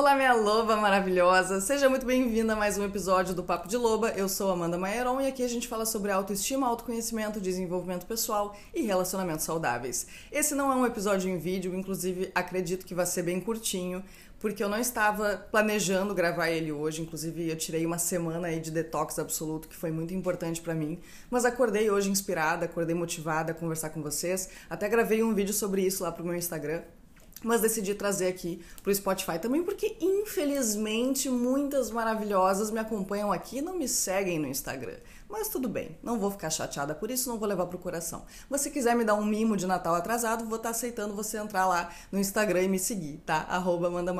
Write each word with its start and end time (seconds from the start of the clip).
Olá, 0.00 0.14
minha 0.14 0.32
loba 0.32 0.76
maravilhosa! 0.76 1.60
Seja 1.60 1.86
muito 1.86 2.06
bem-vinda 2.06 2.54
a 2.54 2.56
mais 2.56 2.78
um 2.78 2.82
episódio 2.82 3.34
do 3.34 3.42
Papo 3.42 3.68
de 3.68 3.76
Loba. 3.76 4.08
Eu 4.12 4.30
sou 4.30 4.50
Amanda 4.50 4.78
Maieron 4.78 5.20
e 5.20 5.26
aqui 5.26 5.42
a 5.42 5.48
gente 5.48 5.68
fala 5.68 5.84
sobre 5.84 6.10
autoestima, 6.10 6.66
autoconhecimento, 6.66 7.38
desenvolvimento 7.38 8.06
pessoal 8.06 8.56
e 8.74 8.80
relacionamentos 8.80 9.44
saudáveis. 9.44 10.06
Esse 10.32 10.54
não 10.54 10.72
é 10.72 10.74
um 10.74 10.86
episódio 10.86 11.28
em 11.28 11.36
vídeo, 11.36 11.74
inclusive 11.74 12.32
acredito 12.34 12.86
que 12.86 12.94
vai 12.94 13.04
ser 13.04 13.24
bem 13.24 13.42
curtinho, 13.42 14.02
porque 14.38 14.64
eu 14.64 14.70
não 14.70 14.78
estava 14.78 15.46
planejando 15.50 16.14
gravar 16.14 16.48
ele 16.48 16.72
hoje, 16.72 17.02
inclusive 17.02 17.50
eu 17.50 17.56
tirei 17.56 17.84
uma 17.84 17.98
semana 17.98 18.48
aí 18.48 18.58
de 18.58 18.70
detox 18.70 19.18
absoluto 19.18 19.68
que 19.68 19.76
foi 19.76 19.90
muito 19.90 20.14
importante 20.14 20.62
para 20.62 20.74
mim, 20.74 20.98
mas 21.30 21.44
acordei 21.44 21.90
hoje 21.90 22.08
inspirada, 22.08 22.64
acordei 22.64 22.96
motivada 22.96 23.52
a 23.52 23.54
conversar 23.54 23.90
com 23.90 24.00
vocês, 24.00 24.48
até 24.70 24.88
gravei 24.88 25.22
um 25.22 25.34
vídeo 25.34 25.52
sobre 25.52 25.82
isso 25.82 26.02
lá 26.02 26.10
pro 26.10 26.24
meu 26.24 26.34
Instagram 26.34 26.80
mas 27.42 27.60
decidi 27.60 27.94
trazer 27.94 28.28
aqui 28.28 28.62
pro 28.82 28.94
Spotify 28.94 29.38
também 29.38 29.62
porque 29.62 29.96
infelizmente 30.00 31.28
muitas 31.28 31.90
maravilhosas 31.90 32.70
me 32.70 32.78
acompanham 32.78 33.32
aqui 33.32 33.58
e 33.58 33.62
não 33.62 33.78
me 33.78 33.88
seguem 33.88 34.38
no 34.38 34.46
Instagram. 34.46 34.96
Mas 35.28 35.48
tudo 35.48 35.68
bem, 35.68 35.96
não 36.02 36.18
vou 36.18 36.30
ficar 36.30 36.50
chateada 36.50 36.94
por 36.94 37.10
isso, 37.10 37.28
não 37.28 37.38
vou 37.38 37.48
levar 37.48 37.66
pro 37.66 37.78
coração. 37.78 38.24
Mas 38.48 38.62
se 38.62 38.70
quiser 38.70 38.96
me 38.96 39.04
dar 39.04 39.14
um 39.14 39.24
mimo 39.24 39.56
de 39.56 39.66
Natal 39.66 39.94
atrasado, 39.94 40.44
vou 40.44 40.56
estar 40.56 40.70
tá 40.70 40.74
aceitando 40.74 41.14
você 41.14 41.38
entrar 41.38 41.66
lá 41.66 41.90
no 42.10 42.18
Instagram 42.18 42.62
e 42.62 42.68
me 42.68 42.78
seguir, 42.78 43.18
tá? 43.24 43.46
Arroba 43.48 43.86
Amanda 43.86 44.12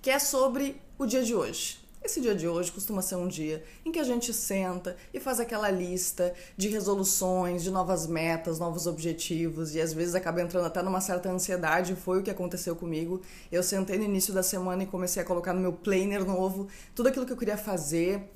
Que 0.00 0.10
é 0.10 0.18
sobre 0.18 0.80
o 0.98 1.04
dia 1.04 1.22
de 1.22 1.34
hoje. 1.34 1.81
Esse 2.04 2.20
dia 2.20 2.34
de 2.34 2.48
hoje 2.48 2.72
costuma 2.72 3.00
ser 3.00 3.14
um 3.14 3.28
dia 3.28 3.62
em 3.84 3.92
que 3.92 3.98
a 4.00 4.02
gente 4.02 4.32
senta 4.32 4.96
e 5.14 5.20
faz 5.20 5.38
aquela 5.38 5.70
lista 5.70 6.34
de 6.56 6.68
resoluções, 6.68 7.62
de 7.62 7.70
novas 7.70 8.08
metas, 8.08 8.58
novos 8.58 8.88
objetivos 8.88 9.72
e 9.76 9.80
às 9.80 9.92
vezes 9.92 10.16
acaba 10.16 10.42
entrando 10.42 10.66
até 10.66 10.82
numa 10.82 11.00
certa 11.00 11.30
ansiedade. 11.30 11.94
Foi 11.94 12.18
o 12.18 12.22
que 12.22 12.30
aconteceu 12.30 12.74
comigo. 12.74 13.22
Eu 13.52 13.62
sentei 13.62 13.98
no 13.98 14.04
início 14.04 14.34
da 14.34 14.42
semana 14.42 14.82
e 14.82 14.86
comecei 14.86 15.22
a 15.22 15.24
colocar 15.24 15.52
no 15.52 15.60
meu 15.60 15.72
planner 15.72 16.24
novo 16.24 16.66
tudo 16.92 17.08
aquilo 17.08 17.24
que 17.24 17.32
eu 17.32 17.36
queria 17.36 17.56
fazer, 17.56 18.28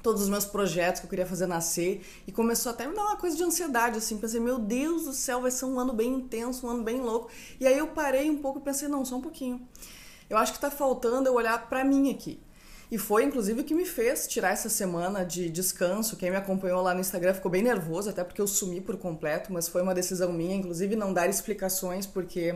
todos 0.00 0.22
os 0.22 0.28
meus 0.28 0.44
projetos 0.44 1.00
que 1.00 1.06
eu 1.06 1.10
queria 1.10 1.26
fazer 1.26 1.48
nascer 1.48 2.06
e 2.24 2.30
começou 2.30 2.70
até 2.70 2.84
a 2.84 2.88
me 2.88 2.94
dar 2.94 3.02
uma 3.02 3.16
coisa 3.16 3.36
de 3.36 3.42
ansiedade 3.42 3.98
assim, 3.98 4.16
pensei, 4.16 4.38
meu 4.38 4.60
Deus 4.60 5.06
do 5.06 5.12
céu, 5.12 5.42
vai 5.42 5.50
ser 5.50 5.64
um 5.64 5.80
ano 5.80 5.92
bem 5.92 6.14
intenso, 6.14 6.68
um 6.68 6.70
ano 6.70 6.84
bem 6.84 7.00
louco. 7.00 7.28
E 7.58 7.66
aí 7.66 7.76
eu 7.76 7.88
parei 7.88 8.30
um 8.30 8.38
pouco 8.38 8.60
e 8.60 8.62
pensei, 8.62 8.86
não, 8.86 9.04
só 9.04 9.16
um 9.16 9.20
pouquinho. 9.20 9.60
Eu 10.30 10.38
acho 10.38 10.52
que 10.52 10.60
tá 10.60 10.70
faltando 10.70 11.28
eu 11.28 11.34
olhar 11.34 11.68
para 11.68 11.82
mim 11.82 12.12
aqui. 12.12 12.40
E 12.90 12.96
foi, 12.96 13.24
inclusive, 13.24 13.60
o 13.60 13.64
que 13.64 13.74
me 13.74 13.84
fez 13.84 14.26
tirar 14.26 14.50
essa 14.50 14.70
semana 14.70 15.22
de 15.22 15.50
descanso. 15.50 16.16
Quem 16.16 16.30
me 16.30 16.36
acompanhou 16.36 16.82
lá 16.82 16.94
no 16.94 17.00
Instagram 17.00 17.34
ficou 17.34 17.50
bem 17.50 17.62
nervoso, 17.62 18.08
até 18.08 18.24
porque 18.24 18.40
eu 18.40 18.46
sumi 18.46 18.80
por 18.80 18.96
completo, 18.96 19.52
mas 19.52 19.68
foi 19.68 19.82
uma 19.82 19.94
decisão 19.94 20.32
minha, 20.32 20.56
inclusive, 20.56 20.96
não 20.96 21.12
dar 21.12 21.28
explicações, 21.28 22.06
porque 22.06 22.54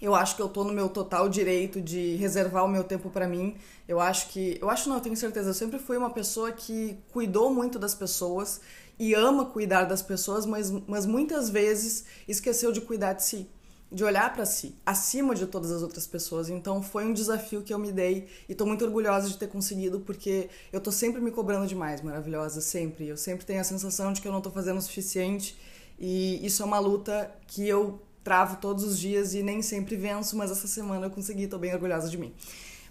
eu 0.00 0.14
acho 0.14 0.36
que 0.36 0.42
eu 0.42 0.48
tô 0.48 0.64
no 0.64 0.72
meu 0.72 0.88
total 0.88 1.28
direito 1.28 1.82
de 1.82 2.16
reservar 2.16 2.64
o 2.64 2.68
meu 2.68 2.82
tempo 2.82 3.10
para 3.10 3.28
mim. 3.28 3.56
Eu 3.86 4.00
acho 4.00 4.28
que. 4.30 4.56
Eu 4.60 4.70
acho 4.70 4.88
não, 4.88 4.96
eu 4.96 5.02
tenho 5.02 5.16
certeza. 5.16 5.50
Eu 5.50 5.54
sempre 5.54 5.78
fui 5.78 5.98
uma 5.98 6.10
pessoa 6.10 6.50
que 6.50 6.98
cuidou 7.12 7.52
muito 7.52 7.78
das 7.78 7.94
pessoas 7.94 8.60
e 8.98 9.14
ama 9.14 9.44
cuidar 9.46 9.84
das 9.84 10.00
pessoas, 10.00 10.46
mas, 10.46 10.70
mas 10.86 11.04
muitas 11.04 11.50
vezes 11.50 12.04
esqueceu 12.26 12.72
de 12.72 12.80
cuidar 12.80 13.12
de 13.12 13.24
si 13.24 13.50
de 13.90 14.04
olhar 14.04 14.32
para 14.34 14.44
si, 14.44 14.76
acima 14.84 15.34
de 15.34 15.46
todas 15.46 15.70
as 15.70 15.82
outras 15.82 16.06
pessoas. 16.06 16.50
Então 16.50 16.82
foi 16.82 17.06
um 17.06 17.12
desafio 17.12 17.62
que 17.62 17.72
eu 17.72 17.78
me 17.78 17.90
dei 17.90 18.28
e 18.48 18.54
tô 18.54 18.66
muito 18.66 18.84
orgulhosa 18.84 19.28
de 19.28 19.38
ter 19.38 19.48
conseguido 19.48 20.00
porque 20.00 20.50
eu 20.72 20.80
tô 20.80 20.92
sempre 20.92 21.20
me 21.20 21.30
cobrando 21.30 21.66
demais, 21.66 22.02
maravilhosa, 22.02 22.60
sempre. 22.60 23.08
Eu 23.08 23.16
sempre 23.16 23.46
tenho 23.46 23.60
a 23.60 23.64
sensação 23.64 24.12
de 24.12 24.20
que 24.20 24.28
eu 24.28 24.32
não 24.32 24.42
tô 24.42 24.50
fazendo 24.50 24.78
o 24.78 24.82
suficiente 24.82 25.56
e 25.98 26.44
isso 26.44 26.62
é 26.62 26.66
uma 26.66 26.78
luta 26.78 27.34
que 27.46 27.66
eu 27.66 28.00
travo 28.22 28.56
todos 28.56 28.84
os 28.84 28.98
dias 28.98 29.32
e 29.34 29.42
nem 29.42 29.62
sempre 29.62 29.96
venço, 29.96 30.36
mas 30.36 30.50
essa 30.50 30.68
semana 30.68 31.06
eu 31.06 31.10
consegui, 31.10 31.46
tô 31.46 31.58
bem 31.58 31.72
orgulhosa 31.72 32.10
de 32.10 32.18
mim. 32.18 32.34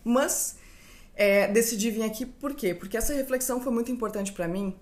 Mas 0.03 0.55
é, 1.15 1.47
decidi 1.47 1.91
vir 1.91 2.03
aqui 2.03 2.25
por 2.25 2.55
quê? 2.55 2.73
Porque 2.73 2.97
essa 2.97 3.13
reflexão 3.13 3.61
foi 3.61 3.71
muito 3.71 3.91
importante 3.91 4.33
para 4.33 4.47
mim 4.47 4.75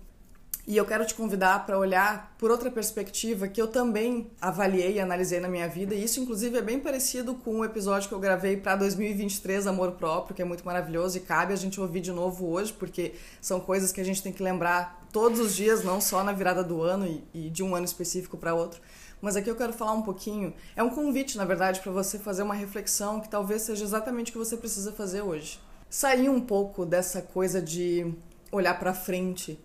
e 0.68 0.76
eu 0.76 0.86
quero 0.86 1.06
te 1.06 1.14
convidar 1.14 1.64
para 1.66 1.78
olhar 1.78 2.34
por 2.40 2.50
outra 2.50 2.72
perspectiva 2.72 3.48
que 3.48 3.62
eu 3.62 3.68
também 3.68 4.32
avaliei 4.42 4.94
e 4.94 5.00
analisei 5.00 5.40
na 5.40 5.48
minha 5.48 5.68
vida. 5.68 5.94
E 5.94 6.04
isso, 6.04 6.20
inclusive, 6.20 6.58
é 6.58 6.62
bem 6.62 6.80
parecido 6.80 7.36
com 7.36 7.52
o 7.52 7.58
um 7.60 7.66
episódio 7.66 8.10
que 8.10 8.16
eu 8.16 8.20
gravei 8.20 8.58
para 8.58 8.76
2023, 8.76 9.68
Amor 9.68 9.92
Próprio, 9.92 10.36
que 10.36 10.42
é 10.42 10.46
muito 10.46 10.66
maravilhoso 10.66 11.18
e 11.18 11.22
cabe 11.22 11.54
a 11.54 11.56
gente 11.56 11.80
ouvir 11.80 12.02
de 12.02 12.12
novo 12.12 12.48
hoje, 12.48 12.74
porque 12.74 13.14
são 13.40 13.60
coisas 13.60 13.92
que 13.92 14.02
a 14.02 14.04
gente 14.04 14.24
tem 14.24 14.34
que 14.34 14.42
lembrar 14.42 15.06
todos 15.12 15.40
os 15.40 15.56
dias, 15.56 15.84
não 15.84 16.02
só 16.02 16.24
na 16.24 16.34
virada 16.34 16.64
do 16.64 16.82
ano 16.82 17.06
e, 17.06 17.24
e 17.46 17.50
de 17.52 17.62
um 17.62 17.76
ano 17.76 17.86
específico 17.86 18.36
para 18.36 18.56
outro. 18.56 18.82
Mas 19.22 19.36
aqui 19.36 19.50
eu 19.50 19.56
quero 19.56 19.72
falar 19.72 19.94
um 19.94 20.02
pouquinho. 20.02 20.52
É 20.76 20.82
um 20.82 20.90
convite, 20.90 21.38
na 21.38 21.46
verdade, 21.46 21.80
para 21.80 21.92
você 21.92 22.18
fazer 22.18 22.42
uma 22.42 22.56
reflexão 22.56 23.22
que 23.22 23.30
talvez 23.30 23.62
seja 23.62 23.84
exatamente 23.84 24.30
o 24.30 24.34
que 24.34 24.40
você 24.40 24.58
precisa 24.58 24.92
fazer 24.92 25.22
hoje. 25.22 25.60
Sair 25.90 26.28
um 26.28 26.42
pouco 26.42 26.86
dessa 26.86 27.22
coisa 27.22 27.62
de 27.62 28.12
olhar 28.52 28.78
para 28.80 28.94
frente 28.94 29.60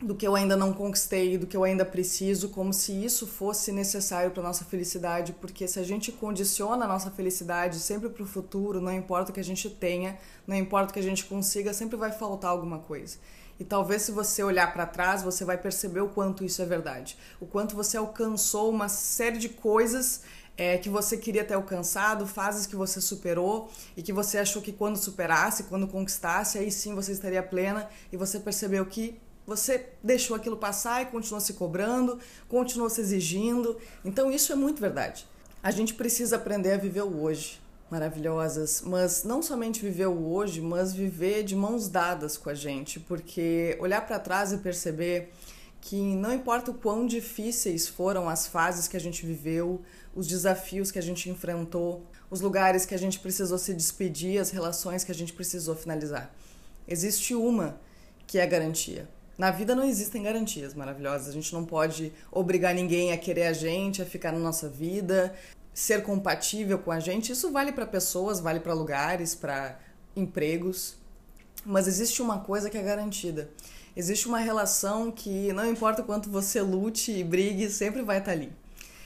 do 0.00 0.14
que 0.14 0.26
eu 0.26 0.36
ainda 0.36 0.56
não 0.56 0.72
conquistei, 0.72 1.36
do 1.36 1.46
que 1.46 1.56
eu 1.56 1.64
ainda 1.64 1.84
preciso, 1.84 2.50
como 2.50 2.72
se 2.72 2.92
isso 2.92 3.26
fosse 3.26 3.72
necessário 3.72 4.30
para 4.30 4.42
nossa 4.42 4.64
felicidade, 4.64 5.32
porque 5.32 5.66
se 5.66 5.80
a 5.80 5.82
gente 5.82 6.12
condiciona 6.12 6.84
a 6.84 6.88
nossa 6.88 7.10
felicidade 7.10 7.80
sempre 7.80 8.08
para 8.08 8.22
o 8.22 8.26
futuro, 8.26 8.80
não 8.80 8.92
importa 8.92 9.30
o 9.30 9.34
que 9.34 9.40
a 9.40 9.44
gente 9.44 9.68
tenha, 9.68 10.16
não 10.46 10.54
importa 10.54 10.90
o 10.90 10.92
que 10.92 11.00
a 11.00 11.02
gente 11.02 11.24
consiga, 11.24 11.74
sempre 11.74 11.96
vai 11.96 12.12
faltar 12.12 12.52
alguma 12.52 12.78
coisa. 12.78 13.18
E 13.58 13.64
talvez 13.64 14.02
se 14.02 14.12
você 14.12 14.40
olhar 14.40 14.72
para 14.72 14.86
trás, 14.86 15.22
você 15.22 15.44
vai 15.44 15.58
perceber 15.58 16.00
o 16.00 16.08
quanto 16.08 16.44
isso 16.44 16.62
é 16.62 16.64
verdade, 16.64 17.18
o 17.40 17.46
quanto 17.46 17.74
você 17.74 17.96
alcançou 17.96 18.70
uma 18.70 18.88
série 18.88 19.38
de 19.38 19.48
coisas 19.48 20.22
é, 20.56 20.78
que 20.78 20.88
você 20.88 21.16
queria 21.16 21.44
ter 21.44 21.54
alcançado, 21.54 22.24
fases 22.24 22.66
que 22.66 22.76
você 22.76 23.00
superou 23.00 23.68
e 23.96 24.02
que 24.02 24.12
você 24.12 24.38
achou 24.38 24.62
que 24.62 24.72
quando 24.72 24.96
superasse, 24.96 25.64
quando 25.64 25.88
conquistasse, 25.88 26.56
aí 26.56 26.70
sim 26.70 26.94
você 26.94 27.12
estaria 27.12 27.42
plena 27.42 27.88
e 28.12 28.16
você 28.16 28.38
percebeu 28.38 28.86
que 28.86 29.20
você 29.48 29.86
deixou 30.04 30.36
aquilo 30.36 30.58
passar 30.58 31.00
e 31.00 31.06
continuou 31.06 31.40
se 31.40 31.54
cobrando, 31.54 32.20
continuou 32.46 32.90
se 32.90 33.00
exigindo. 33.00 33.78
Então 34.04 34.30
isso 34.30 34.52
é 34.52 34.54
muito 34.54 34.78
verdade. 34.78 35.26
A 35.62 35.70
gente 35.70 35.94
precisa 35.94 36.36
aprender 36.36 36.72
a 36.72 36.76
viver 36.76 37.00
o 37.00 37.22
hoje, 37.22 37.58
maravilhosas, 37.90 38.82
mas 38.84 39.24
não 39.24 39.42
somente 39.42 39.80
viver 39.80 40.06
o 40.06 40.30
hoje, 40.30 40.60
mas 40.60 40.92
viver 40.92 41.44
de 41.44 41.56
mãos 41.56 41.88
dadas 41.88 42.36
com 42.36 42.50
a 42.50 42.54
gente, 42.54 43.00
porque 43.00 43.74
olhar 43.80 44.06
para 44.06 44.18
trás 44.18 44.52
e 44.52 44.58
perceber 44.58 45.32
que 45.80 45.96
não 45.96 46.34
importa 46.34 46.70
o 46.70 46.74
quão 46.74 47.06
difíceis 47.06 47.88
foram 47.88 48.28
as 48.28 48.46
fases 48.46 48.86
que 48.86 48.98
a 48.98 49.00
gente 49.00 49.24
viveu, 49.24 49.80
os 50.14 50.26
desafios 50.26 50.90
que 50.90 50.98
a 50.98 51.02
gente 51.02 51.30
enfrentou, 51.30 52.04
os 52.30 52.42
lugares 52.42 52.84
que 52.84 52.94
a 52.94 52.98
gente 52.98 53.18
precisou 53.18 53.56
se 53.56 53.72
despedir, 53.72 54.38
as 54.38 54.50
relações 54.50 55.04
que 55.04 55.12
a 55.12 55.14
gente 55.14 55.32
precisou 55.32 55.74
finalizar. 55.74 56.34
Existe 56.86 57.34
uma 57.34 57.80
que 58.26 58.38
é 58.38 58.42
a 58.42 58.46
garantia, 58.46 59.08
na 59.38 59.52
vida 59.52 59.72
não 59.72 59.84
existem 59.84 60.20
garantias 60.20 60.74
maravilhosas. 60.74 61.28
A 61.28 61.32
gente 61.32 61.52
não 61.52 61.64
pode 61.64 62.12
obrigar 62.32 62.74
ninguém 62.74 63.12
a 63.12 63.16
querer 63.16 63.46
a 63.46 63.52
gente, 63.52 64.02
a 64.02 64.04
ficar 64.04 64.32
na 64.32 64.38
nossa 64.40 64.68
vida, 64.68 65.32
ser 65.72 66.02
compatível 66.02 66.76
com 66.80 66.90
a 66.90 66.98
gente. 66.98 67.30
Isso 67.30 67.52
vale 67.52 67.70
para 67.70 67.86
pessoas, 67.86 68.40
vale 68.40 68.58
para 68.58 68.74
lugares, 68.74 69.36
para 69.36 69.78
empregos. 70.16 70.96
Mas 71.64 71.86
existe 71.86 72.20
uma 72.20 72.40
coisa 72.40 72.68
que 72.68 72.76
é 72.76 72.82
garantida. 72.82 73.48
Existe 73.96 74.26
uma 74.26 74.40
relação 74.40 75.12
que 75.12 75.52
não 75.52 75.70
importa 75.70 76.02
o 76.02 76.04
quanto 76.04 76.28
você 76.28 76.60
lute 76.60 77.12
e 77.12 77.22
brigue, 77.22 77.70
sempre 77.70 78.02
vai 78.02 78.18
estar 78.18 78.32
tá 78.32 78.36
ali. 78.36 78.52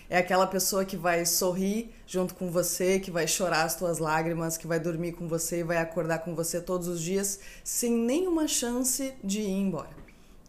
É 0.09 0.19
aquela 0.19 0.47
pessoa 0.47 0.84
que 0.84 0.97
vai 0.97 1.26
sorrir 1.26 1.91
junto 2.06 2.34
com 2.34 2.50
você, 2.50 2.99
que 3.00 3.10
vai 3.10 3.26
chorar 3.26 3.64
as 3.64 3.75
tuas 3.75 3.99
lágrimas, 3.99 4.56
que 4.59 4.66
vai 4.66 4.78
dormir 4.78 5.12
com 5.12 5.28
você 5.28 5.60
e 5.60 5.62
vai 5.62 5.78
acordar 5.78 6.19
com 6.20 6.34
você 6.34 6.60
todos 6.60 6.88
os 6.88 7.00
dias 7.00 7.38
sem 7.64 7.93
nenhuma 7.93 8.49
chance 8.49 9.14
de 9.22 9.41
ir 9.41 9.50
embora 9.50 10.01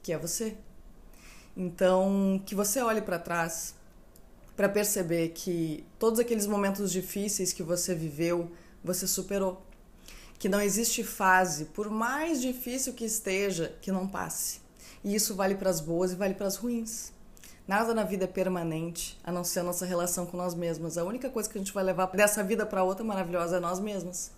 que 0.04 0.12
é 0.12 0.18
você. 0.18 0.56
Então, 1.56 2.42
que 2.46 2.54
você 2.54 2.82
olhe 2.82 3.02
para 3.02 3.18
trás 3.18 3.74
para 4.56 4.70
perceber 4.70 5.30
que 5.30 5.84
todos 5.98 6.20
aqueles 6.20 6.46
momentos 6.46 6.92
difíceis 6.92 7.54
que 7.54 7.64
você 7.64 7.96
viveu, 7.96 8.52
você 8.84 9.08
superou. 9.08 9.66
Que 10.38 10.50
não 10.50 10.62
existe 10.62 11.04
fase, 11.04 11.66
por 11.66 11.90
mais 11.90 12.42
difícil 12.42 12.94
que 12.94 13.06
esteja, 13.06 13.76
que 13.82 13.92
não 13.92 14.08
passe. 14.08 14.62
E 15.04 15.16
isso 15.16 15.36
vale 15.36 15.56
para 15.56 15.70
as 15.70 15.80
boas 15.80 16.12
e 16.12 16.16
vale 16.16 16.34
para 16.34 16.48
as 16.48 16.58
ruins. 16.58 17.12
Nada 17.66 17.94
na 17.94 18.04
vida 18.04 18.26
é 18.26 18.28
permanente, 18.28 19.18
a 19.24 19.32
não 19.32 19.44
ser 19.44 19.62
a 19.62 19.64
nossa 19.64 19.86
relação 19.86 20.26
com 20.26 20.36
nós 20.36 20.54
mesmas. 20.54 20.98
A 20.98 21.04
única 21.04 21.30
coisa 21.30 21.50
que 21.50 21.58
a 21.58 21.62
gente 21.62 21.74
vai 21.74 21.84
levar 21.84 22.08
dessa 22.08 22.44
vida 22.44 22.66
para 22.66 22.84
outra 22.84 23.06
maravilhosa 23.06 23.58
é 23.58 23.60
nós 23.60 23.80
mesmas. 23.80 24.32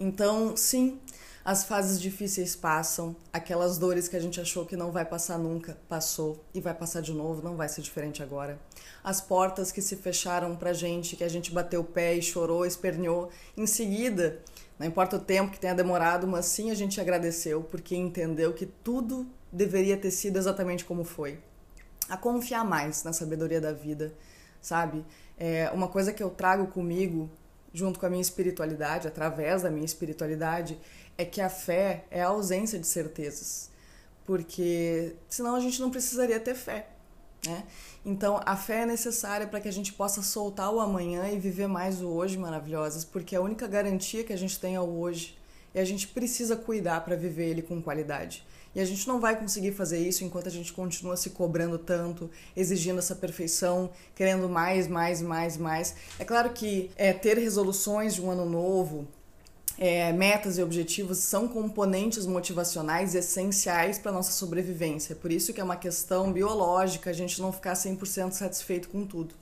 Então, 0.00 0.56
sim, 0.56 0.98
as 1.46 1.62
fases 1.62 2.00
difíceis 2.00 2.56
passam, 2.56 3.14
aquelas 3.32 3.78
dores 3.78 4.08
que 4.08 4.16
a 4.16 4.20
gente 4.20 4.40
achou 4.40 4.66
que 4.66 4.76
não 4.76 4.90
vai 4.90 5.04
passar 5.04 5.38
nunca, 5.38 5.78
passou 5.88 6.44
e 6.52 6.60
vai 6.60 6.74
passar 6.74 7.00
de 7.00 7.12
novo, 7.12 7.40
não 7.40 7.54
vai 7.54 7.68
ser 7.68 7.82
diferente 7.82 8.20
agora. 8.20 8.58
As 9.04 9.20
portas 9.20 9.70
que 9.70 9.80
se 9.80 9.94
fecharam 9.94 10.56
pra 10.56 10.72
gente, 10.72 11.14
que 11.14 11.22
a 11.22 11.28
gente 11.28 11.52
bateu 11.52 11.82
o 11.82 11.84
pé 11.84 12.16
e 12.16 12.20
chorou, 12.20 12.66
esperneou, 12.66 13.30
em 13.56 13.64
seguida, 13.64 14.42
não 14.76 14.88
importa 14.88 15.18
o 15.18 15.20
tempo 15.20 15.52
que 15.52 15.60
tenha 15.60 15.72
demorado, 15.72 16.26
mas 16.26 16.46
sim 16.46 16.72
a 16.72 16.74
gente 16.74 17.00
agradeceu 17.00 17.62
porque 17.62 17.94
entendeu 17.94 18.52
que 18.52 18.66
tudo 18.66 19.24
deveria 19.52 19.96
ter 19.96 20.10
sido 20.10 20.38
exatamente 20.38 20.84
como 20.84 21.04
foi. 21.04 21.38
A 22.08 22.16
confiar 22.16 22.64
mais 22.64 23.04
na 23.04 23.12
sabedoria 23.12 23.60
da 23.60 23.72
vida, 23.72 24.12
sabe? 24.60 25.06
É 25.38 25.70
uma 25.72 25.86
coisa 25.86 26.12
que 26.12 26.24
eu 26.24 26.30
trago 26.30 26.66
comigo 26.66 27.30
junto 27.76 28.00
com 28.00 28.06
a 28.06 28.10
minha 28.10 28.22
espiritualidade, 28.22 29.06
através 29.06 29.62
da 29.62 29.70
minha 29.70 29.84
espiritualidade, 29.84 30.78
é 31.18 31.24
que 31.24 31.40
a 31.40 31.50
fé 31.50 32.04
é 32.10 32.22
a 32.22 32.28
ausência 32.28 32.78
de 32.78 32.86
certezas. 32.86 33.70
Porque 34.24 35.14
senão 35.28 35.54
a 35.54 35.60
gente 35.60 35.80
não 35.80 35.90
precisaria 35.90 36.40
ter 36.40 36.54
fé. 36.54 36.88
Né? 37.46 37.64
Então, 38.04 38.40
a 38.46 38.56
fé 38.56 38.82
é 38.82 38.86
necessária 38.86 39.46
para 39.46 39.60
que 39.60 39.68
a 39.68 39.72
gente 39.72 39.92
possa 39.92 40.22
soltar 40.22 40.72
o 40.72 40.80
amanhã 40.80 41.28
e 41.28 41.38
viver 41.38 41.66
mais 41.66 42.00
o 42.00 42.08
hoje 42.08 42.38
maravilhosas, 42.38 43.04
porque 43.04 43.36
a 43.36 43.40
única 43.40 43.66
garantia 43.66 44.24
que 44.24 44.32
a 44.32 44.38
gente 44.38 44.58
tem 44.58 44.74
é 44.74 44.80
o 44.80 44.98
hoje. 44.98 45.36
E 45.76 45.78
a 45.78 45.84
gente 45.84 46.08
precisa 46.08 46.56
cuidar 46.56 47.02
para 47.02 47.14
viver 47.14 47.50
ele 47.50 47.60
com 47.60 47.82
qualidade. 47.82 48.42
E 48.74 48.80
a 48.80 48.84
gente 48.86 49.06
não 49.06 49.20
vai 49.20 49.38
conseguir 49.38 49.72
fazer 49.72 49.98
isso 49.98 50.24
enquanto 50.24 50.46
a 50.46 50.50
gente 50.50 50.72
continua 50.72 51.18
se 51.18 51.28
cobrando 51.30 51.76
tanto, 51.76 52.30
exigindo 52.56 52.98
essa 52.98 53.14
perfeição, 53.14 53.90
querendo 54.14 54.48
mais, 54.48 54.88
mais, 54.88 55.20
mais, 55.20 55.58
mais. 55.58 55.94
É 56.18 56.24
claro 56.24 56.50
que 56.54 56.90
é, 56.96 57.12
ter 57.12 57.36
resoluções 57.36 58.14
de 58.14 58.22
um 58.22 58.30
ano 58.30 58.46
novo, 58.46 59.06
é, 59.78 60.10
metas 60.14 60.56
e 60.56 60.62
objetivos 60.62 61.18
são 61.18 61.46
componentes 61.46 62.24
motivacionais 62.24 63.14
essenciais 63.14 63.98
para 63.98 64.10
nossa 64.10 64.32
sobrevivência. 64.32 65.14
Por 65.14 65.30
isso 65.30 65.52
que 65.52 65.60
é 65.60 65.64
uma 65.64 65.76
questão 65.76 66.32
biológica 66.32 67.10
a 67.10 67.12
gente 67.12 67.38
não 67.38 67.52
ficar 67.52 67.74
100% 67.74 68.32
satisfeito 68.32 68.88
com 68.88 69.04
tudo. 69.04 69.34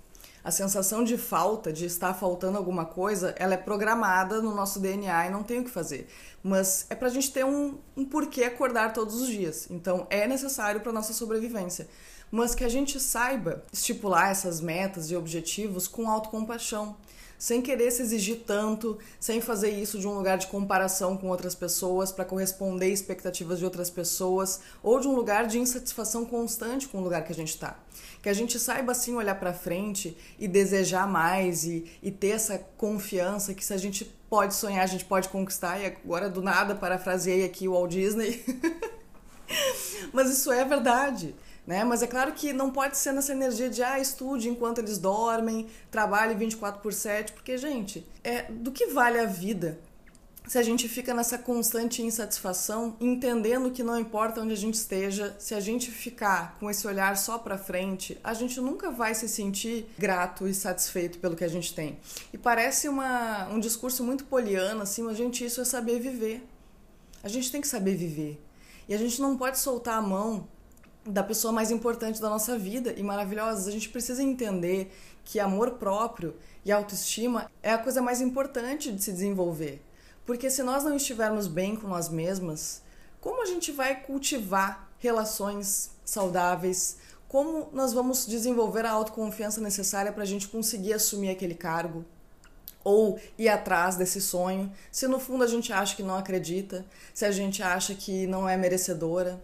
A 0.44 0.50
sensação 0.50 1.02
de 1.02 1.16
falta, 1.16 1.72
de 1.72 1.86
estar 1.86 2.12
faltando 2.12 2.58
alguma 2.58 2.84
coisa, 2.84 3.34
ela 3.38 3.54
é 3.54 3.56
programada 3.56 4.42
no 4.42 4.54
nosso 4.54 4.78
DNA 4.78 5.28
e 5.28 5.30
não 5.30 5.42
tem 5.42 5.60
o 5.60 5.64
que 5.64 5.70
fazer. 5.70 6.06
Mas 6.42 6.84
é 6.90 6.94
para 6.94 7.08
a 7.08 7.10
gente 7.10 7.32
ter 7.32 7.46
um, 7.46 7.78
um 7.96 8.04
porquê 8.04 8.44
acordar 8.44 8.92
todos 8.92 9.22
os 9.22 9.26
dias. 9.26 9.66
Então 9.70 10.06
é 10.10 10.26
necessário 10.26 10.82
para 10.82 10.92
nossa 10.92 11.14
sobrevivência. 11.14 11.88
Mas 12.30 12.54
que 12.54 12.62
a 12.62 12.68
gente 12.68 13.00
saiba 13.00 13.62
estipular 13.72 14.30
essas 14.30 14.60
metas 14.60 15.10
e 15.10 15.16
objetivos 15.16 15.88
com 15.88 16.10
autocompaixão 16.10 16.94
sem 17.38 17.60
querer 17.60 17.90
se 17.90 18.02
exigir 18.02 18.42
tanto, 18.46 18.98
sem 19.18 19.40
fazer 19.40 19.70
isso 19.70 19.98
de 19.98 20.06
um 20.06 20.14
lugar 20.14 20.38
de 20.38 20.46
comparação 20.46 21.16
com 21.16 21.28
outras 21.28 21.54
pessoas 21.54 22.12
para 22.12 22.24
corresponder 22.24 22.88
expectativas 22.88 23.58
de 23.58 23.64
outras 23.64 23.90
pessoas 23.90 24.60
ou 24.82 25.00
de 25.00 25.08
um 25.08 25.14
lugar 25.14 25.46
de 25.46 25.58
insatisfação 25.58 26.24
constante 26.24 26.88
com 26.88 26.98
o 26.98 27.02
lugar 27.02 27.24
que 27.24 27.32
a 27.32 27.34
gente 27.34 27.50
está. 27.50 27.78
Que 28.22 28.28
a 28.28 28.32
gente 28.32 28.58
saiba 28.58 28.92
assim 28.92 29.14
olhar 29.14 29.34
para 29.34 29.52
frente 29.52 30.16
e 30.38 30.48
desejar 30.48 31.06
mais 31.06 31.64
e, 31.64 31.84
e 32.02 32.10
ter 32.10 32.28
essa 32.28 32.58
confiança 32.76 33.54
que 33.54 33.64
se 33.64 33.72
a 33.72 33.76
gente 33.76 34.04
pode 34.28 34.54
sonhar, 34.54 34.82
a 34.82 34.88
gente 34.88 35.04
pode 35.04 35.28
conquistar. 35.28 35.78
E 35.78 35.86
agora 35.86 36.28
do 36.28 36.42
nada 36.42 36.74
parafraseei 36.74 37.44
aqui 37.44 37.68
o 37.68 37.72
Walt 37.72 37.90
Disney. 37.90 38.44
Mas 40.12 40.30
isso 40.30 40.50
é 40.50 40.64
verdade. 40.64 41.34
Né? 41.66 41.82
Mas 41.82 42.02
é 42.02 42.06
claro 42.06 42.32
que 42.32 42.52
não 42.52 42.70
pode 42.70 42.96
ser 42.98 43.12
nessa 43.12 43.32
energia 43.32 43.70
de 43.70 43.82
ah, 43.82 43.98
estude 43.98 44.48
enquanto 44.48 44.78
eles 44.78 44.98
dormem, 44.98 45.66
trabalhe 45.90 46.34
24 46.34 46.80
por 46.82 46.92
7, 46.92 47.32
porque, 47.32 47.56
gente, 47.56 48.06
é 48.22 48.42
do 48.42 48.70
que 48.70 48.88
vale 48.88 49.18
a 49.18 49.24
vida 49.24 49.78
se 50.46 50.58
a 50.58 50.62
gente 50.62 50.88
fica 50.88 51.14
nessa 51.14 51.38
constante 51.38 52.02
insatisfação, 52.02 52.96
entendendo 53.00 53.70
que 53.70 53.82
não 53.82 53.98
importa 53.98 54.42
onde 54.42 54.52
a 54.52 54.56
gente 54.56 54.74
esteja, 54.74 55.34
se 55.38 55.54
a 55.54 55.60
gente 55.60 55.90
ficar 55.90 56.56
com 56.60 56.70
esse 56.70 56.86
olhar 56.86 57.16
só 57.16 57.38
para 57.38 57.56
frente, 57.56 58.18
a 58.22 58.34
gente 58.34 58.60
nunca 58.60 58.90
vai 58.90 59.14
se 59.14 59.26
sentir 59.26 59.86
grato 59.98 60.46
e 60.46 60.52
satisfeito 60.52 61.18
pelo 61.18 61.34
que 61.34 61.44
a 61.44 61.48
gente 61.48 61.74
tem. 61.74 61.98
E 62.32 62.36
parece 62.36 62.88
uma, 62.88 63.48
um 63.48 63.58
discurso 63.58 64.04
muito 64.04 64.24
poliano, 64.24 64.82
assim, 64.82 65.02
mas 65.02 65.16
gente, 65.16 65.44
isso 65.44 65.62
é 65.62 65.64
saber 65.64 65.98
viver. 65.98 66.46
A 67.22 67.28
gente 67.28 67.50
tem 67.50 67.62
que 67.62 67.68
saber 67.68 67.96
viver. 67.96 68.38
E 68.86 68.94
a 68.94 68.98
gente 68.98 69.22
não 69.22 69.38
pode 69.38 69.58
soltar 69.58 69.96
a 69.96 70.02
mão 70.02 70.46
da 71.06 71.22
pessoa 71.22 71.52
mais 71.52 71.70
importante 71.70 72.20
da 72.20 72.30
nossa 72.30 72.58
vida 72.58 72.94
e 72.96 73.02
maravilhosa. 73.02 73.68
A 73.68 73.72
gente 73.72 73.88
precisa 73.88 74.22
entender 74.22 74.92
que 75.24 75.38
amor 75.38 75.72
próprio 75.72 76.34
e 76.64 76.72
autoestima 76.72 77.50
é 77.62 77.72
a 77.72 77.78
coisa 77.78 78.00
mais 78.00 78.20
importante 78.20 78.90
de 78.90 79.02
se 79.02 79.12
desenvolver. 79.12 79.82
Porque 80.24 80.48
se 80.48 80.62
nós 80.62 80.84
não 80.84 80.96
estivermos 80.96 81.46
bem 81.46 81.76
com 81.76 81.86
nós 81.86 82.08
mesmas, 82.08 82.82
como 83.20 83.42
a 83.42 83.46
gente 83.46 83.70
vai 83.70 84.02
cultivar 84.02 84.90
relações 84.98 85.90
saudáveis? 86.04 86.96
Como 87.28 87.68
nós 87.72 87.92
vamos 87.92 88.26
desenvolver 88.26 88.86
a 88.86 88.90
autoconfiança 88.90 89.60
necessária 89.60 90.12
para 90.12 90.22
a 90.22 90.26
gente 90.26 90.48
conseguir 90.48 90.94
assumir 90.94 91.30
aquele 91.30 91.54
cargo? 91.54 92.04
Ou 92.82 93.18
ir 93.38 93.48
atrás 93.48 93.96
desse 93.96 94.20
sonho, 94.20 94.70
se 94.90 95.08
no 95.08 95.18
fundo 95.18 95.42
a 95.42 95.46
gente 95.46 95.72
acha 95.72 95.96
que 95.96 96.02
não 96.02 96.16
acredita, 96.16 96.84
se 97.12 97.24
a 97.24 97.30
gente 97.30 97.62
acha 97.62 97.94
que 97.94 98.26
não 98.26 98.48
é 98.48 98.56
merecedora 98.56 99.42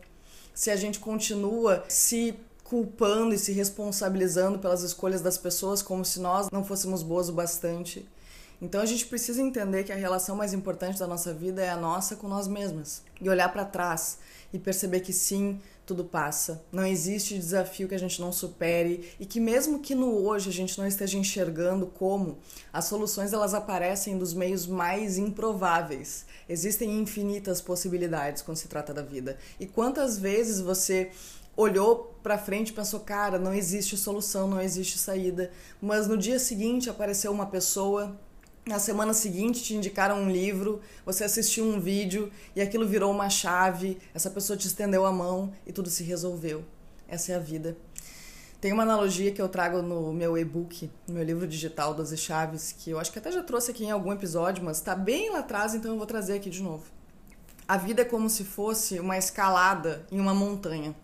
se 0.54 0.70
a 0.70 0.76
gente 0.76 0.98
continua 0.98 1.84
se 1.88 2.34
culpando 2.64 3.34
e 3.34 3.38
se 3.38 3.52
responsabilizando 3.52 4.58
pelas 4.58 4.82
escolhas 4.82 5.20
das 5.20 5.36
pessoas 5.36 5.82
como 5.82 6.04
se 6.04 6.20
nós 6.20 6.48
não 6.52 6.64
fôssemos 6.64 7.02
boas 7.02 7.28
o 7.28 7.32
bastante. 7.32 8.08
Então 8.62 8.80
a 8.80 8.86
gente 8.86 9.06
precisa 9.06 9.42
entender 9.42 9.84
que 9.84 9.92
a 9.92 9.96
relação 9.96 10.36
mais 10.36 10.52
importante 10.52 10.98
da 10.98 11.06
nossa 11.06 11.32
vida 11.32 11.62
é 11.62 11.70
a 11.70 11.76
nossa 11.76 12.14
com 12.14 12.28
nós 12.28 12.46
mesmas 12.46 13.02
e 13.20 13.28
olhar 13.28 13.48
para 13.50 13.64
trás 13.64 14.18
e 14.52 14.58
perceber 14.58 15.00
que 15.00 15.12
sim, 15.12 15.58
tudo 15.90 16.04
passa. 16.04 16.64
Não 16.70 16.86
existe 16.86 17.36
desafio 17.36 17.88
que 17.88 17.94
a 17.96 17.98
gente 17.98 18.20
não 18.20 18.32
supere 18.32 19.10
e 19.18 19.26
que 19.26 19.40
mesmo 19.40 19.80
que 19.80 19.92
no 19.92 20.24
hoje 20.24 20.48
a 20.48 20.52
gente 20.52 20.78
não 20.78 20.86
esteja 20.86 21.18
enxergando 21.18 21.84
como, 21.84 22.38
as 22.72 22.84
soluções 22.84 23.32
elas 23.32 23.54
aparecem 23.54 24.16
dos 24.16 24.32
meios 24.32 24.68
mais 24.68 25.18
improváveis. 25.18 26.26
Existem 26.48 26.96
infinitas 26.96 27.60
possibilidades 27.60 28.40
quando 28.40 28.56
se 28.56 28.68
trata 28.68 28.94
da 28.94 29.02
vida. 29.02 29.36
E 29.58 29.66
quantas 29.66 30.16
vezes 30.16 30.60
você 30.60 31.10
olhou 31.56 32.16
para 32.22 32.38
frente 32.38 32.68
e 32.68 32.72
pensou, 32.72 33.00
cara, 33.00 33.36
não 33.36 33.52
existe 33.52 33.96
solução, 33.96 34.46
não 34.46 34.60
existe 34.60 34.96
saída, 34.96 35.50
mas 35.82 36.06
no 36.06 36.16
dia 36.16 36.38
seguinte 36.38 36.88
apareceu 36.88 37.32
uma 37.32 37.46
pessoa 37.46 38.16
na 38.66 38.78
semana 38.78 39.14
seguinte 39.14 39.62
te 39.62 39.74
indicaram 39.74 40.22
um 40.22 40.30
livro, 40.30 40.80
você 41.04 41.24
assistiu 41.24 41.64
um 41.64 41.80
vídeo 41.80 42.30
e 42.54 42.60
aquilo 42.60 42.86
virou 42.86 43.10
uma 43.10 43.30
chave, 43.30 43.98
essa 44.14 44.30
pessoa 44.30 44.56
te 44.56 44.66
estendeu 44.66 45.04
a 45.06 45.12
mão 45.12 45.52
e 45.66 45.72
tudo 45.72 45.88
se 45.88 46.04
resolveu. 46.04 46.64
Essa 47.08 47.32
é 47.32 47.34
a 47.36 47.38
vida. 47.38 47.76
Tem 48.60 48.72
uma 48.72 48.82
analogia 48.82 49.32
que 49.32 49.40
eu 49.40 49.48
trago 49.48 49.80
no 49.80 50.12
meu 50.12 50.36
e-book, 50.36 50.90
no 51.08 51.14
meu 51.14 51.24
livro 51.24 51.46
digital 51.46 51.94
12 51.94 52.16
Chaves, 52.18 52.72
que 52.78 52.90
eu 52.90 53.00
acho 53.00 53.10
que 53.10 53.18
até 53.18 53.32
já 53.32 53.42
trouxe 53.42 53.70
aqui 53.70 53.84
em 53.84 53.90
algum 53.90 54.12
episódio, 54.12 54.62
mas 54.62 54.76
está 54.76 54.94
bem 54.94 55.30
lá 55.30 55.38
atrás, 55.38 55.74
então 55.74 55.92
eu 55.92 55.96
vou 55.96 56.06
trazer 56.06 56.34
aqui 56.34 56.50
de 56.50 56.62
novo. 56.62 56.84
A 57.66 57.78
vida 57.78 58.02
é 58.02 58.04
como 58.04 58.28
se 58.28 58.44
fosse 58.44 59.00
uma 59.00 59.16
escalada 59.16 60.04
em 60.12 60.20
uma 60.20 60.34
montanha. 60.34 60.94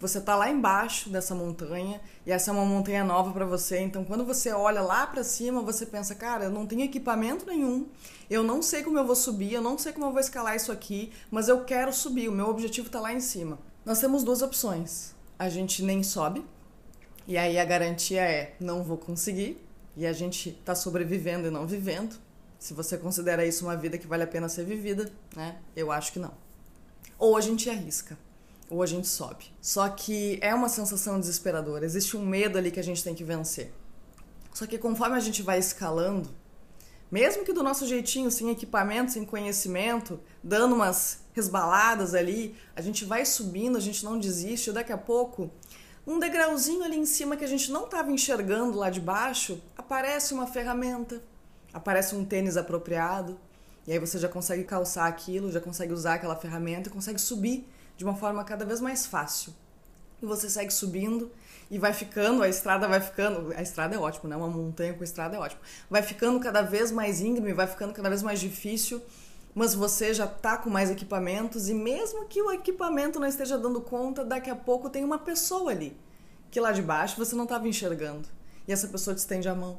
Você 0.00 0.20
tá 0.20 0.36
lá 0.36 0.48
embaixo 0.48 1.10
dessa 1.10 1.34
montanha 1.34 2.00
e 2.24 2.30
essa 2.30 2.52
é 2.52 2.54
uma 2.54 2.64
montanha 2.64 3.02
nova 3.02 3.32
para 3.32 3.44
você. 3.44 3.80
Então, 3.80 4.04
quando 4.04 4.24
você 4.24 4.52
olha 4.52 4.80
lá 4.80 5.04
para 5.08 5.24
cima, 5.24 5.60
você 5.60 5.84
pensa, 5.84 6.14
cara, 6.14 6.44
eu 6.44 6.50
não 6.50 6.66
tenho 6.66 6.82
equipamento 6.82 7.44
nenhum, 7.44 7.88
eu 8.30 8.44
não 8.44 8.62
sei 8.62 8.84
como 8.84 8.96
eu 8.96 9.04
vou 9.04 9.16
subir, 9.16 9.52
eu 9.52 9.60
não 9.60 9.76
sei 9.76 9.92
como 9.92 10.06
eu 10.06 10.12
vou 10.12 10.20
escalar 10.20 10.54
isso 10.54 10.70
aqui, 10.70 11.12
mas 11.32 11.48
eu 11.48 11.64
quero 11.64 11.92
subir, 11.92 12.28
o 12.28 12.32
meu 12.32 12.46
objetivo 12.46 12.88
tá 12.88 13.00
lá 13.00 13.12
em 13.12 13.20
cima. 13.20 13.58
Nós 13.84 13.98
temos 13.98 14.22
duas 14.22 14.40
opções. 14.40 15.16
A 15.36 15.48
gente 15.48 15.82
nem 15.82 16.02
sobe, 16.04 16.44
e 17.26 17.36
aí 17.36 17.58
a 17.58 17.64
garantia 17.64 18.22
é 18.22 18.54
não 18.60 18.84
vou 18.84 18.98
conseguir, 18.98 19.60
e 19.96 20.06
a 20.06 20.12
gente 20.12 20.52
tá 20.64 20.76
sobrevivendo 20.76 21.48
e 21.48 21.50
não 21.50 21.66
vivendo. 21.66 22.16
Se 22.56 22.72
você 22.72 22.96
considera 22.96 23.44
isso 23.44 23.64
uma 23.64 23.76
vida 23.76 23.98
que 23.98 24.06
vale 24.06 24.22
a 24.22 24.28
pena 24.28 24.48
ser 24.48 24.64
vivida, 24.64 25.10
né? 25.34 25.58
Eu 25.74 25.90
acho 25.90 26.12
que 26.12 26.20
não. 26.20 26.32
Ou 27.18 27.36
a 27.36 27.40
gente 27.40 27.68
arrisca 27.68 28.16
ou 28.70 28.82
a 28.82 28.86
gente 28.86 29.08
sobe. 29.08 29.46
Só 29.60 29.88
que 29.88 30.38
é 30.42 30.54
uma 30.54 30.68
sensação 30.68 31.18
desesperadora, 31.18 31.84
existe 31.84 32.16
um 32.16 32.24
medo 32.24 32.58
ali 32.58 32.70
que 32.70 32.80
a 32.80 32.84
gente 32.84 33.02
tem 33.02 33.14
que 33.14 33.24
vencer. 33.24 33.72
Só 34.52 34.66
que 34.66 34.78
conforme 34.78 35.16
a 35.16 35.20
gente 35.20 35.42
vai 35.42 35.58
escalando, 35.58 36.30
mesmo 37.10 37.44
que 37.44 37.52
do 37.52 37.62
nosso 37.62 37.86
jeitinho, 37.86 38.30
sem 38.30 38.50
equipamento, 38.50 39.12
sem 39.12 39.24
conhecimento, 39.24 40.20
dando 40.42 40.74
umas 40.74 41.20
resbaladas 41.32 42.14
ali, 42.14 42.54
a 42.76 42.82
gente 42.82 43.04
vai 43.04 43.24
subindo, 43.24 43.78
a 43.78 43.80
gente 43.80 44.04
não 44.04 44.18
desiste, 44.18 44.68
e 44.68 44.72
daqui 44.72 44.92
a 44.92 44.98
pouco, 44.98 45.50
um 46.06 46.18
degrauzinho 46.18 46.84
ali 46.84 46.96
em 46.96 47.06
cima 47.06 47.36
que 47.36 47.44
a 47.44 47.48
gente 47.48 47.70
não 47.70 47.84
estava 47.84 48.12
enxergando 48.12 48.76
lá 48.76 48.90
de 48.90 49.00
baixo, 49.00 49.62
aparece 49.76 50.34
uma 50.34 50.46
ferramenta, 50.46 51.22
aparece 51.72 52.14
um 52.14 52.24
tênis 52.24 52.58
apropriado, 52.58 53.38
e 53.86 53.92
aí 53.92 53.98
você 53.98 54.18
já 54.18 54.28
consegue 54.28 54.64
calçar 54.64 55.06
aquilo, 55.06 55.50
já 55.50 55.60
consegue 55.60 55.94
usar 55.94 56.14
aquela 56.14 56.36
ferramenta 56.36 56.90
e 56.90 56.92
consegue 56.92 57.18
subir 57.18 57.66
de 57.98 58.04
uma 58.04 58.14
forma 58.14 58.42
cada 58.44 58.64
vez 58.64 58.80
mais 58.80 59.04
fácil. 59.04 59.52
E 60.22 60.24
você 60.24 60.48
segue 60.48 60.72
subindo 60.72 61.30
e 61.70 61.78
vai 61.78 61.92
ficando, 61.92 62.42
a 62.42 62.48
estrada 62.48 62.88
vai 62.88 63.00
ficando, 63.00 63.52
a 63.54 63.60
estrada 63.60 63.94
é 63.94 63.98
ótimo, 63.98 64.30
né? 64.30 64.36
Uma 64.36 64.48
montanha 64.48 64.94
com 64.94 65.04
estrada 65.04 65.36
é 65.36 65.38
ótimo. 65.38 65.60
Vai 65.90 66.00
ficando 66.00 66.38
cada 66.40 66.62
vez 66.62 66.90
mais 66.92 67.20
íngreme, 67.20 67.52
vai 67.52 67.66
ficando 67.66 67.92
cada 67.92 68.08
vez 68.08 68.22
mais 68.22 68.40
difícil, 68.40 69.02
mas 69.52 69.74
você 69.74 70.14
já 70.14 70.28
tá 70.28 70.56
com 70.56 70.70
mais 70.70 70.90
equipamentos 70.90 71.68
e 71.68 71.74
mesmo 71.74 72.24
que 72.26 72.40
o 72.40 72.52
equipamento 72.52 73.18
não 73.18 73.26
esteja 73.26 73.58
dando 73.58 73.80
conta, 73.80 74.24
daqui 74.24 74.48
a 74.48 74.56
pouco 74.56 74.88
tem 74.88 75.04
uma 75.04 75.18
pessoa 75.18 75.72
ali 75.72 75.94
que 76.50 76.60
lá 76.60 76.72
de 76.72 76.80
baixo 76.80 77.16
você 77.18 77.34
não 77.34 77.44
estava 77.44 77.68
enxergando. 77.68 78.28
E 78.66 78.72
essa 78.72 78.86
pessoa 78.86 79.14
te 79.14 79.18
estende 79.18 79.48
a 79.48 79.54
mão 79.54 79.78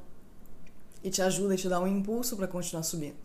e 1.02 1.10
te 1.10 1.22
ajuda 1.22 1.56
e 1.56 1.58
te 1.58 1.70
dá 1.70 1.80
um 1.80 1.88
impulso 1.88 2.36
para 2.36 2.48
continuar 2.48 2.84
subindo. 2.84 3.16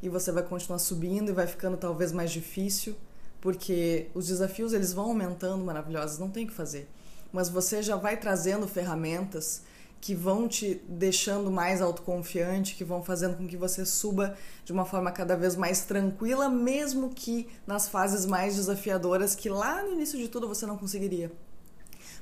E 0.00 0.08
você 0.08 0.30
vai 0.30 0.44
continuar 0.44 0.78
subindo 0.78 1.30
e 1.30 1.32
vai 1.32 1.46
ficando 1.46 1.76
talvez 1.76 2.12
mais 2.12 2.30
difícil 2.30 2.96
porque 3.40 4.08
os 4.14 4.26
desafios 4.26 4.72
eles 4.72 4.92
vão 4.92 5.06
aumentando 5.06 5.64
maravilhosos, 5.64 6.18
não 6.18 6.30
tem 6.30 6.44
o 6.44 6.48
que 6.48 6.54
fazer. 6.54 6.88
Mas 7.32 7.48
você 7.48 7.82
já 7.82 7.96
vai 7.96 8.16
trazendo 8.16 8.66
ferramentas 8.66 9.62
que 10.00 10.14
vão 10.14 10.46
te 10.48 10.80
deixando 10.88 11.50
mais 11.50 11.82
autoconfiante, 11.82 12.74
que 12.74 12.84
vão 12.84 13.02
fazendo 13.02 13.36
com 13.36 13.46
que 13.46 13.56
você 13.56 13.84
suba 13.84 14.36
de 14.64 14.72
uma 14.72 14.84
forma 14.84 15.10
cada 15.10 15.36
vez 15.36 15.56
mais 15.56 15.82
tranquila, 15.82 16.48
mesmo 16.48 17.10
que 17.10 17.48
nas 17.66 17.88
fases 17.88 18.24
mais 18.24 18.56
desafiadoras 18.56 19.34
que 19.34 19.48
lá 19.48 19.82
no 19.82 19.92
início 19.92 20.18
de 20.18 20.28
tudo 20.28 20.46
você 20.46 20.66
não 20.66 20.78
conseguiria. 20.78 21.32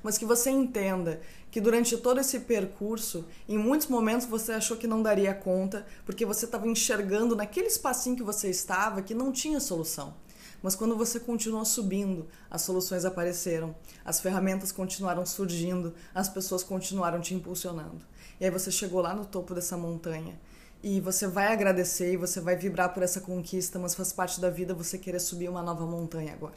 Mas 0.02 0.16
que 0.16 0.24
você 0.24 0.50
entenda 0.50 1.20
que 1.50 1.60
durante 1.60 1.96
todo 1.96 2.20
esse 2.20 2.40
percurso, 2.40 3.24
em 3.48 3.58
muitos 3.58 3.88
momentos 3.88 4.26
você 4.26 4.52
achou 4.52 4.76
que 4.76 4.86
não 4.86 5.02
daria 5.02 5.34
conta, 5.34 5.86
porque 6.04 6.24
você 6.24 6.44
estava 6.44 6.66
enxergando 6.66 7.36
naquele 7.36 7.66
espacinho 7.66 8.16
que 8.16 8.22
você 8.22 8.48
estava 8.48 9.02
que 9.02 9.14
não 9.14 9.32
tinha 9.32 9.60
solução. 9.60 10.14
Mas 10.62 10.74
quando 10.74 10.96
você 10.96 11.20
continuou 11.20 11.64
subindo, 11.64 12.26
as 12.50 12.62
soluções 12.62 13.04
apareceram, 13.04 13.74
as 14.04 14.20
ferramentas 14.20 14.72
continuaram 14.72 15.24
surgindo, 15.24 15.94
as 16.14 16.28
pessoas 16.28 16.62
continuaram 16.62 17.20
te 17.20 17.34
impulsionando. 17.34 18.00
E 18.40 18.44
aí 18.44 18.50
você 18.50 18.70
chegou 18.70 19.00
lá 19.00 19.14
no 19.14 19.24
topo 19.24 19.54
dessa 19.54 19.76
montanha 19.76 20.38
e 20.82 21.00
você 21.00 21.26
vai 21.26 21.52
agradecer 21.52 22.12
e 22.12 22.16
você 22.16 22.40
vai 22.40 22.56
vibrar 22.56 22.92
por 22.92 23.02
essa 23.02 23.20
conquista, 23.20 23.78
mas 23.78 23.94
faz 23.94 24.12
parte 24.12 24.40
da 24.40 24.50
vida 24.50 24.74
você 24.74 24.98
querer 24.98 25.20
subir 25.20 25.48
uma 25.48 25.62
nova 25.62 25.86
montanha 25.86 26.32
agora. 26.32 26.54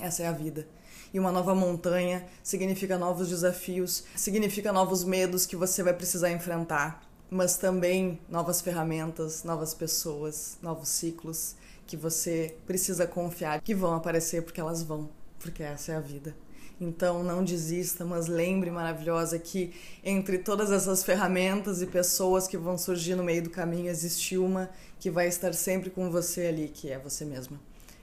Essa 0.00 0.22
é 0.22 0.26
a 0.26 0.32
vida. 0.32 0.66
E 1.12 1.20
uma 1.20 1.30
nova 1.30 1.54
montanha 1.54 2.26
significa 2.42 2.98
novos 2.98 3.28
desafios, 3.28 4.04
significa 4.16 4.72
novos 4.72 5.04
medos 5.04 5.46
que 5.46 5.54
você 5.56 5.82
vai 5.82 5.94
precisar 5.94 6.30
enfrentar, 6.30 7.02
mas 7.30 7.56
também 7.56 8.20
novas 8.28 8.60
ferramentas, 8.60 9.44
novas 9.44 9.74
pessoas, 9.74 10.58
novos 10.60 10.88
ciclos 10.88 11.54
que 11.86 11.96
você 11.96 12.56
precisa 12.66 13.06
confiar 13.06 13.60
que 13.60 13.74
vão 13.74 13.94
aparecer 13.94 14.42
porque 14.42 14.60
elas 14.60 14.82
vão, 14.82 15.08
porque 15.38 15.62
essa 15.62 15.92
é 15.92 15.96
a 15.96 16.00
vida. 16.00 16.34
Então 16.80 17.22
não 17.22 17.44
desista, 17.44 18.04
mas 18.04 18.26
lembre 18.26 18.70
maravilhosa 18.70 19.38
que 19.38 19.72
entre 20.02 20.38
todas 20.38 20.72
essas 20.72 21.04
ferramentas 21.04 21.80
e 21.80 21.86
pessoas 21.86 22.48
que 22.48 22.56
vão 22.56 22.76
surgir 22.76 23.14
no 23.14 23.22
meio 23.22 23.42
do 23.42 23.50
caminho 23.50 23.88
existe 23.88 24.36
uma 24.36 24.70
que 24.98 25.10
vai 25.10 25.28
estar 25.28 25.54
sempre 25.54 25.90
com 25.90 26.10
você 26.10 26.46
ali, 26.46 26.68
que 26.68 26.90
é 26.90 26.98
você 26.98 27.24
mesma. 27.24 27.60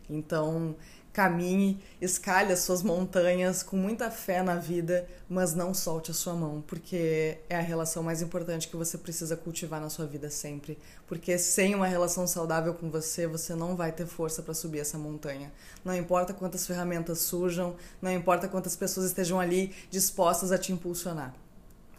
Então, 0.10 0.76
caminhe, 1.14 1.78
escalhe 2.00 2.54
as 2.54 2.60
suas 2.60 2.82
montanhas 2.82 3.62
com 3.62 3.76
muita 3.76 4.10
fé 4.10 4.42
na 4.42 4.56
vida, 4.56 5.08
mas 5.28 5.54
não 5.54 5.74
solte 5.74 6.12
a 6.12 6.14
sua 6.14 6.34
mão, 6.34 6.64
porque 6.66 7.38
é 7.50 7.56
a 7.56 7.62
relação 7.62 8.02
mais 8.02 8.22
importante 8.22 8.68
que 8.68 8.76
você 8.76 8.98
precisa 8.98 9.36
cultivar 9.36 9.82
na 9.82 9.90
sua 9.90 10.06
vida 10.06 10.30
sempre. 10.30 10.78
Porque 11.08 11.38
sem 11.38 11.76
uma 11.76 11.88
relação 11.88 12.26
saudável 12.26 12.74
com 12.74 12.90
você, 12.90 13.28
você 13.28 13.54
não 13.54 13.76
vai 13.76 13.92
ter 13.92 14.06
força 14.06 14.42
para 14.42 14.54
subir 14.54 14.80
essa 14.80 14.98
montanha. 14.98 15.52
Não 15.84 15.96
importa 15.96 16.34
quantas 16.34 16.66
ferramentas 16.66 17.20
surjam, 17.20 17.76
não 18.02 18.12
importa 18.12 18.48
quantas 18.48 18.76
pessoas 18.76 19.08
estejam 19.08 19.40
ali 19.40 19.74
dispostas 19.90 20.52
a 20.52 20.58
te 20.58 20.72
impulsionar. 20.72 21.34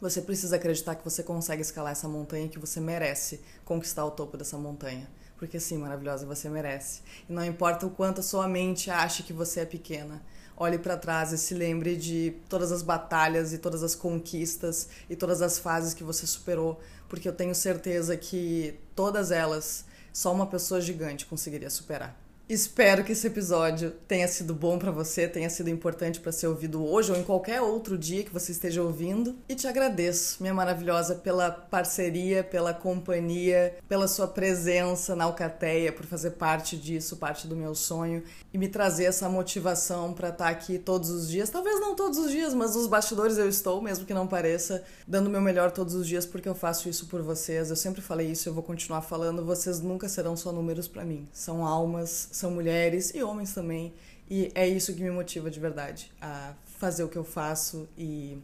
Você 0.00 0.20
precisa 0.20 0.56
acreditar 0.56 0.96
que 0.96 1.04
você 1.04 1.22
consegue 1.22 1.62
escalar 1.62 1.92
essa 1.92 2.08
montanha 2.08 2.46
e 2.46 2.48
que 2.48 2.58
você 2.58 2.80
merece 2.80 3.40
conquistar 3.64 4.04
o 4.04 4.10
topo 4.10 4.36
dessa 4.36 4.58
montanha. 4.58 5.08
Porque 5.42 5.58
sim, 5.58 5.76
maravilhosa, 5.76 6.24
você 6.24 6.48
merece. 6.48 7.00
E 7.28 7.32
não 7.32 7.44
importa 7.44 7.84
o 7.84 7.90
quanto 7.90 8.20
a 8.20 8.22
sua 8.22 8.46
mente 8.46 8.92
ache 8.92 9.24
que 9.24 9.32
você 9.32 9.62
é 9.62 9.64
pequena. 9.64 10.22
Olhe 10.56 10.78
para 10.78 10.96
trás 10.96 11.32
e 11.32 11.36
se 11.36 11.52
lembre 11.52 11.96
de 11.96 12.36
todas 12.48 12.70
as 12.70 12.80
batalhas 12.80 13.52
e 13.52 13.58
todas 13.58 13.82
as 13.82 13.96
conquistas 13.96 14.88
e 15.10 15.16
todas 15.16 15.42
as 15.42 15.58
fases 15.58 15.94
que 15.94 16.04
você 16.04 16.28
superou, 16.28 16.80
porque 17.08 17.26
eu 17.26 17.32
tenho 17.32 17.56
certeza 17.56 18.16
que 18.16 18.78
todas 18.94 19.32
elas 19.32 19.84
só 20.12 20.32
uma 20.32 20.46
pessoa 20.46 20.80
gigante 20.80 21.26
conseguiria 21.26 21.70
superar. 21.70 22.21
Espero 22.52 23.02
que 23.02 23.12
esse 23.12 23.26
episódio 23.26 23.92
tenha 24.06 24.28
sido 24.28 24.52
bom 24.52 24.78
para 24.78 24.90
você, 24.90 25.26
tenha 25.26 25.48
sido 25.48 25.70
importante 25.70 26.20
para 26.20 26.30
ser 26.30 26.48
ouvido 26.48 26.84
hoje 26.84 27.10
ou 27.10 27.16
em 27.16 27.24
qualquer 27.24 27.62
outro 27.62 27.96
dia 27.96 28.22
que 28.22 28.30
você 28.30 28.52
esteja 28.52 28.82
ouvindo. 28.82 29.38
E 29.48 29.54
te 29.54 29.66
agradeço, 29.66 30.36
minha 30.38 30.52
maravilhosa, 30.52 31.14
pela 31.14 31.50
parceria, 31.50 32.44
pela 32.44 32.74
companhia, 32.74 33.74
pela 33.88 34.06
sua 34.06 34.28
presença 34.28 35.16
na 35.16 35.24
Alcateia, 35.24 35.90
por 35.94 36.04
fazer 36.04 36.32
parte 36.32 36.76
disso, 36.76 37.16
parte 37.16 37.46
do 37.46 37.56
meu 37.56 37.74
sonho 37.74 38.22
e 38.52 38.58
me 38.58 38.68
trazer 38.68 39.04
essa 39.04 39.30
motivação 39.30 40.12
para 40.12 40.28
estar 40.28 40.44
tá 40.44 40.50
aqui 40.50 40.78
todos 40.78 41.08
os 41.08 41.30
dias. 41.30 41.48
Talvez 41.48 41.80
não 41.80 41.96
todos 41.96 42.18
os 42.18 42.30
dias, 42.30 42.52
mas 42.52 42.76
nos 42.76 42.86
bastidores 42.86 43.38
eu 43.38 43.48
estou, 43.48 43.80
mesmo 43.80 44.04
que 44.04 44.12
não 44.12 44.26
pareça, 44.26 44.84
dando 45.08 45.28
o 45.28 45.30
meu 45.30 45.40
melhor 45.40 45.70
todos 45.70 45.94
os 45.94 46.06
dias 46.06 46.26
porque 46.26 46.50
eu 46.50 46.54
faço 46.54 46.86
isso 46.86 47.06
por 47.06 47.22
vocês. 47.22 47.70
Eu 47.70 47.76
sempre 47.76 48.02
falei 48.02 48.30
isso, 48.30 48.46
eu 48.46 48.52
vou 48.52 48.62
continuar 48.62 49.00
falando. 49.00 49.42
Vocês 49.42 49.80
nunca 49.80 50.06
serão 50.06 50.36
só 50.36 50.52
números 50.52 50.86
para 50.86 51.02
mim. 51.02 51.26
São 51.32 51.64
almas, 51.64 52.28
são 52.42 52.50
mulheres 52.50 53.14
e 53.14 53.22
homens 53.22 53.54
também. 53.54 53.94
E 54.28 54.50
é 54.54 54.66
isso 54.66 54.92
que 54.94 55.00
me 55.00 55.10
motiva 55.10 55.48
de 55.48 55.60
verdade 55.60 56.10
a 56.20 56.54
fazer 56.78 57.04
o 57.04 57.08
que 57.08 57.16
eu 57.16 57.24
faço 57.24 57.88
e 57.96 58.38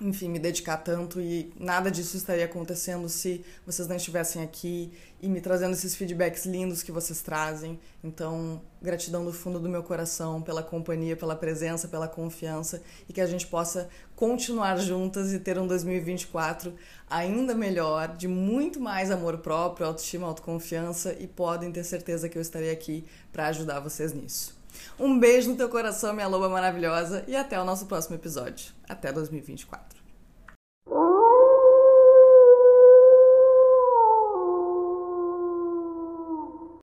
enfim, 0.00 0.28
me 0.28 0.38
dedicar 0.38 0.76
tanto 0.76 1.20
e 1.20 1.52
nada 1.58 1.90
disso 1.90 2.16
estaria 2.16 2.44
acontecendo 2.44 3.08
se 3.08 3.44
vocês 3.66 3.88
não 3.88 3.96
estivessem 3.96 4.42
aqui 4.42 4.92
e 5.20 5.28
me 5.28 5.40
trazendo 5.40 5.72
esses 5.72 5.96
feedbacks 5.96 6.46
lindos 6.46 6.82
que 6.82 6.92
vocês 6.92 7.20
trazem. 7.20 7.80
Então, 8.02 8.62
gratidão 8.80 9.24
do 9.24 9.32
fundo 9.32 9.58
do 9.58 9.68
meu 9.68 9.82
coração 9.82 10.40
pela 10.40 10.62
companhia, 10.62 11.16
pela 11.16 11.34
presença, 11.34 11.88
pela 11.88 12.06
confiança 12.06 12.80
e 13.08 13.12
que 13.12 13.20
a 13.20 13.26
gente 13.26 13.46
possa 13.46 13.88
continuar 14.14 14.76
juntas 14.76 15.32
e 15.32 15.40
ter 15.40 15.58
um 15.58 15.66
2024 15.66 16.74
ainda 17.10 17.54
melhor, 17.54 18.16
de 18.16 18.28
muito 18.28 18.78
mais 18.80 19.10
amor 19.10 19.38
próprio, 19.38 19.86
autoestima, 19.86 20.28
autoconfiança 20.28 21.16
e 21.18 21.26
podem 21.26 21.72
ter 21.72 21.82
certeza 21.82 22.28
que 22.28 22.38
eu 22.38 22.42
estarei 22.42 22.70
aqui 22.70 23.04
para 23.32 23.48
ajudar 23.48 23.80
vocês 23.80 24.12
nisso. 24.12 24.57
Um 24.98 25.18
beijo 25.18 25.50
no 25.50 25.56
teu 25.56 25.68
coração, 25.68 26.12
minha 26.12 26.26
loba 26.26 26.48
maravilhosa, 26.48 27.24
e 27.26 27.36
até 27.36 27.60
o 27.60 27.64
nosso 27.64 27.86
próximo 27.86 28.16
episódio. 28.16 28.72
Até 28.88 29.12
2024. 29.12 29.97